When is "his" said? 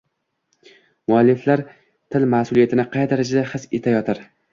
3.53-3.69